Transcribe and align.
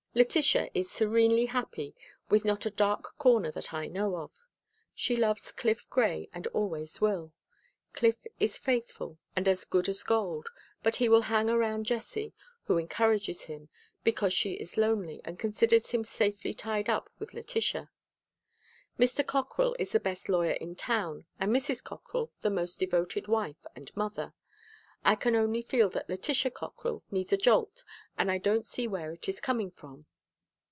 Letitia 0.13 0.69
is 0.73 0.91
serenely 0.91 1.45
happy 1.45 1.95
with 2.29 2.43
not 2.43 2.65
a 2.65 2.69
dark 2.69 3.17
corner 3.17 3.49
that 3.53 3.73
I 3.73 3.87
know 3.87 4.17
of. 4.17 4.31
She 4.93 5.15
loves 5.15 5.53
Cliff 5.53 5.89
Gray 5.89 6.27
and 6.33 6.47
always 6.47 6.99
will. 6.99 7.31
Cliff 7.93 8.17
is 8.37 8.57
faithful 8.57 9.19
and 9.37 9.47
as 9.47 9.63
good 9.63 9.87
as 9.87 10.03
gold, 10.03 10.49
but 10.83 10.97
he 10.97 11.07
will 11.07 11.21
hang 11.21 11.49
around 11.49 11.85
Jessie, 11.85 12.33
who 12.65 12.77
encourages 12.77 13.43
him, 13.43 13.69
because 14.03 14.33
she 14.33 14.55
is 14.55 14.75
lonely 14.75 15.21
and 15.23 15.39
considers 15.39 15.91
him 15.91 16.03
safely 16.03 16.53
tied 16.53 16.89
up 16.89 17.09
with 17.17 17.33
Letitia. 17.33 17.89
Mr. 18.99 19.25
Cockrell 19.25 19.77
is 19.79 19.93
the 19.93 19.99
best 20.01 20.27
lawyer 20.27 20.57
in 20.59 20.75
town 20.75 21.25
and 21.39 21.55
Mrs. 21.55 21.81
Cockrell 21.81 22.33
the 22.41 22.49
most 22.49 22.81
devoted 22.81 23.29
wife 23.29 23.65
and 23.77 23.95
mother. 23.95 24.33
I 25.03 25.15
can 25.15 25.35
only 25.35 25.63
feel 25.63 25.89
that 25.91 26.07
Letitia 26.07 26.51
Cockrell 26.51 27.01
needs 27.09 27.33
a 27.33 27.37
jolt 27.37 27.83
and 28.19 28.29
I 28.29 28.37
don't 28.37 28.67
see 28.67 28.87
where 28.87 29.11
it 29.11 29.27
is 29.27 29.39
coming 29.41 29.71
from. 29.71 30.05